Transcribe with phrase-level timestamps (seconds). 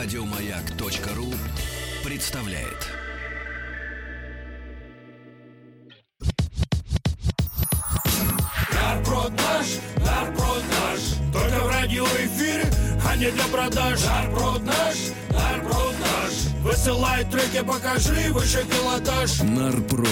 [0.00, 1.26] Радиомаяк.ру
[2.04, 2.86] представляет.
[8.72, 9.66] Нарброд наш,
[9.96, 11.00] нарброд наш,
[11.32, 12.70] только в радиоэфире,
[13.04, 13.98] а не для продаж.
[14.04, 14.96] Нарброд наш,
[15.30, 19.40] нарброд наш, высылай треки, покажи выше пилотаж.
[19.42, 20.06] Нарброд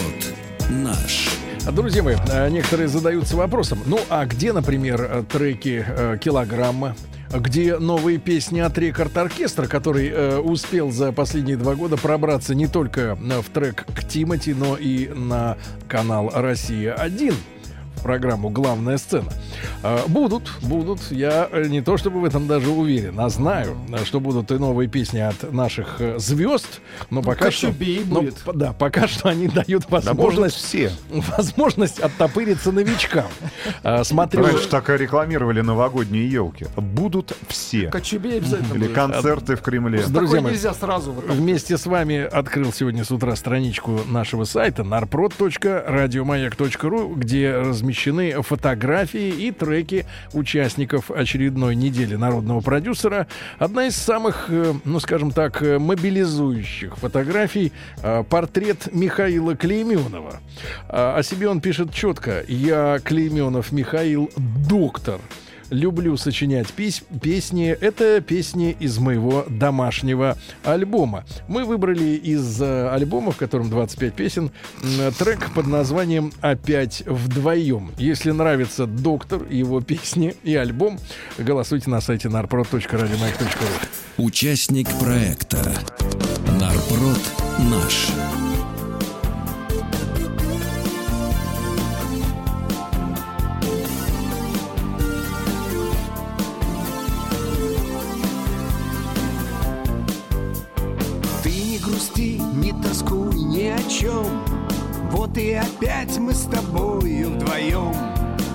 [0.69, 1.29] наш.
[1.71, 6.97] Друзья мои, э, некоторые задаются вопросом, ну а где, например, э, треки э, «Килограмма»,
[7.41, 12.67] где новые песни от Рекорд Оркестра, который э, успел за последние два года пробраться не
[12.67, 15.57] только э, в трек к Тимати, но и на
[15.89, 17.56] канал «Россия-1» в
[18.03, 19.31] программу «Главная сцена».
[19.83, 21.01] Э, будут, будут.
[21.11, 24.55] Я э, не то чтобы в этом даже уверен, а знаю, э, что будут и
[24.59, 27.69] новые песни от наших э, звезд, но пока что...
[27.69, 27.73] Но,
[28.21, 28.43] будет.
[28.55, 30.91] да, пока что они дают Да возможность все.
[31.37, 33.27] возможность оттопыриться новичкам.
[33.83, 36.67] А, Смотрю, Раньше так и рекламировали новогодние елки.
[36.77, 37.89] Будут все.
[37.91, 38.95] Кочубей обязательно Или будет.
[38.95, 40.03] концерты в Кремле.
[40.03, 41.13] С Друзья мои, нельзя сразу.
[41.13, 49.29] вот вместе с вами открыл сегодня с утра страничку нашего сайта narprod.radiomayak.ru, где размещены фотографии
[49.29, 53.27] и треки участников очередной недели народного продюсера.
[53.59, 60.41] Одна из самых, э, ну скажем так, э, мобилизующих фотографий э, портрет Михаила Клейменова.
[60.89, 62.45] А О себе он пишет четко.
[62.49, 65.21] Я Клейменов Михаил, доктор.
[65.71, 67.69] Люблю сочинять пись- песни.
[67.69, 71.25] Это песни из моего домашнего альбома.
[71.49, 74.51] Мы выбрали из э, альбома, в котором 25 песен,
[75.19, 77.91] трек под названием «Опять вдвоем».
[77.99, 80.99] Если нравится доктор, его песни и альбом,
[81.39, 83.89] голосуйте на сайте narprod.radiomayak.ru.
[84.19, 85.59] Участник проекта
[86.61, 87.21] Нарброд
[87.59, 88.09] наш.
[101.87, 104.27] Грусти, не тоскуй ни о чем
[105.11, 107.95] Вот и опять мы с тобою вдвоем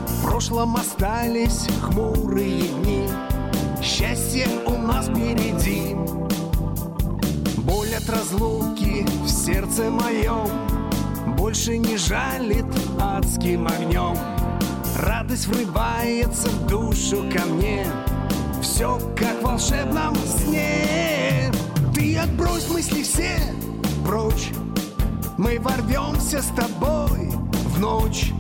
[0.08, 3.08] В прошлом остались хмурые дни.
[3.82, 5.96] Счастье у нас впереди.
[7.58, 10.48] Боль от разлуки в сердце моем
[11.38, 12.66] Больше не жалит
[13.00, 14.18] адским огнем
[14.98, 17.86] Радость врывается в душу ко мне.
[18.62, 21.01] Все как в волшебном сне
[22.22, 23.40] отбрось мысли все
[24.06, 24.52] прочь.
[25.38, 27.32] Мы ворвемся с тобой
[27.66, 28.32] в ночь.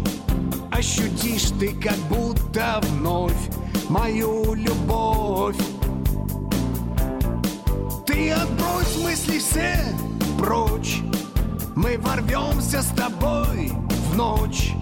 [0.72, 3.50] Ощутишь ты как будто вновь
[3.90, 5.58] Мою любовь
[8.06, 9.76] Ты отбрось мысли все
[10.40, 11.02] прочь.
[11.76, 13.72] Мы ворвемся с тобой
[14.10, 14.74] в ночь.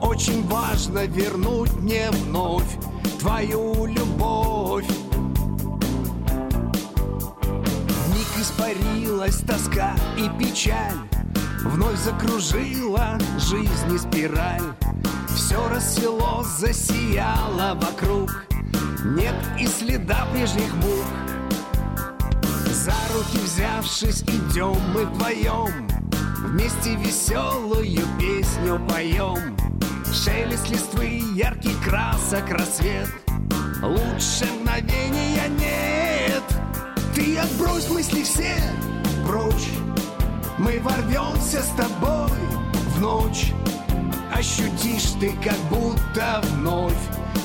[0.00, 2.76] Очень важно вернуть мне вновь
[3.18, 4.86] Твою любовь
[8.44, 10.98] испарилась тоска и печаль.
[11.62, 14.60] Вновь закружила жизнь спираль.
[15.34, 18.44] Все рассело, засияло вокруг.
[19.02, 21.06] Нет и следа прежних мук.
[22.70, 25.88] За руки взявшись, идем мы вдвоем
[26.40, 29.56] Вместе веселую песню поем
[30.12, 33.08] Шелест листвы, яркий красок, рассвет.
[33.80, 35.93] Лучше мгновения нет
[37.14, 38.56] Ты отбрось мысли все
[39.24, 39.68] прочь.
[40.58, 42.38] Мы ворвемся с тобой
[42.96, 43.52] в ночь.
[44.34, 46.92] Ощутишь ты как будто вновь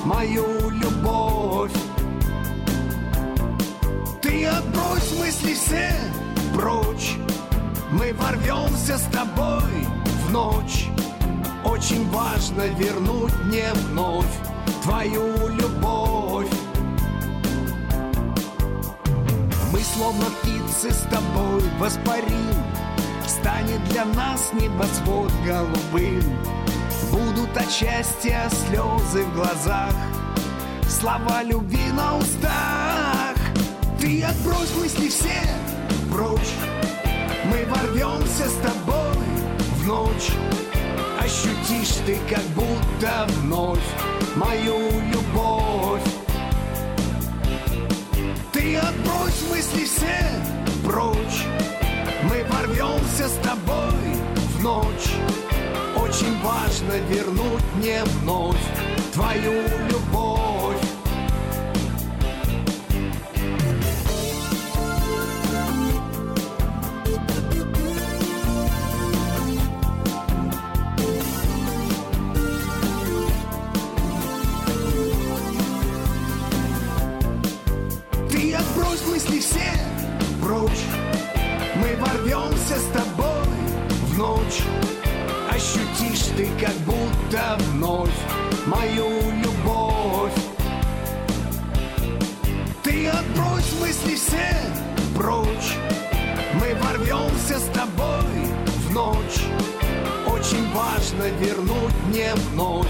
[0.06, 1.72] Мою любовь.
[4.24, 5.92] Ты отбрось мысли все
[6.56, 7.16] прочь.
[7.92, 9.86] Мы ворвемся с тобой
[10.26, 10.88] в ночь.
[11.64, 14.26] Очень важно вернуть мне вновь
[14.84, 15.99] Твою любовь
[20.10, 22.54] словно птицы с тобой воспарим.
[23.28, 26.24] Станет для нас небосвод голубым.
[27.12, 29.94] Будут от счастья слезы в глазах.
[30.88, 33.36] Слова любви на устах.
[34.00, 35.44] Ты отбрось мысли все
[36.12, 36.56] прочь.
[37.46, 39.26] Мы ворвемся с тобой
[39.78, 40.32] в ночь.
[41.20, 43.80] Ощутишь ты как будто вновь
[44.36, 44.78] Мою
[45.12, 45.19] любовь
[49.70, 51.46] мысли все прочь
[52.24, 55.14] Мы ворвемся с тобой в ночь.
[55.96, 58.58] Очень важно вернуть мне вновь
[59.14, 59.54] Твою
[59.88, 59.99] любовь
[84.50, 84.64] ночь.
[85.50, 88.10] Ощутишь ты как будто вновь
[88.66, 89.10] мою
[89.44, 90.34] любовь.
[92.84, 94.56] Ты отбрось мысли все
[95.16, 95.76] прочь.
[96.54, 98.48] Мы ворвемся с тобой
[98.88, 99.44] в ночь.
[100.28, 102.88] Очень важно вернуть мне вновь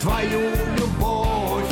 [0.00, 1.64] твою любовь.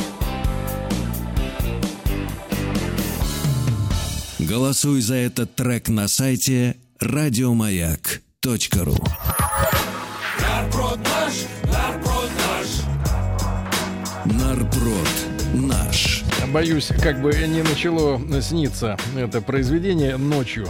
[4.38, 8.23] Голосуй за этот трек на сайте радиомаяк.ру
[10.38, 11.46] Нарброд наш.
[14.26, 15.08] Нарброд
[15.54, 16.22] наш.
[16.48, 20.68] Боюсь, как бы не начало сниться это произведение ночью.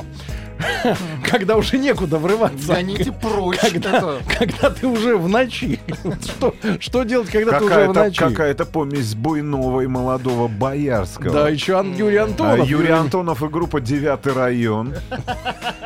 [1.35, 2.75] Когда уже некуда врываться.
[2.75, 3.59] Гоните прочь.
[3.59, 5.81] Когда, когда ты уже в ночи.
[6.23, 8.19] Что, что делать, когда ты уже в Какая-то ночи?
[8.19, 11.33] какая помесь буйного и молодого Боярского.
[11.33, 12.69] Да, еще Ан- Юрий А, Антонов.
[12.69, 14.95] Юрий Антонов и группа «Девятый район».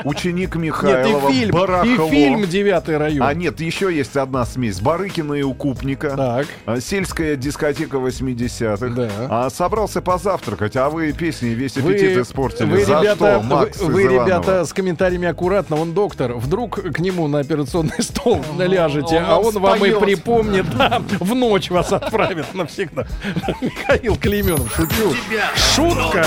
[0.04, 2.06] Ученик Нет, Михайлова, и фильм, Барахло.
[2.06, 3.26] и фильм «Девятый район».
[3.26, 4.80] А нет, еще есть одна смесь.
[4.80, 6.10] Барыкина и Укупника.
[6.16, 6.46] Так.
[6.66, 8.86] А, Сельская дискотека 80-х.
[8.88, 9.08] Да.
[9.28, 12.66] А, собрался позавтракать, а вы песни весь Вы, аппетит испортили.
[12.66, 15.76] вы, За ребята, что, Макс вы, вы, ребята, с комментариями аккуратно.
[15.76, 16.34] Он доктор.
[16.34, 21.34] Вдруг к нему на операционный стол ляжете, он а он вам и припомнит, да, в
[21.34, 23.06] ночь вас отправит навсегда.
[23.60, 25.14] Михаил Клеменов, шучу.
[25.54, 26.26] Шутка.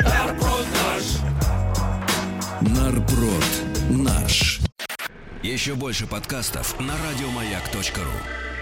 [0.00, 1.04] Нарброд наш.
[2.78, 3.44] Нарброд
[3.90, 4.60] наш.
[5.42, 8.55] Еще больше подкастов на радиомаяк.ру.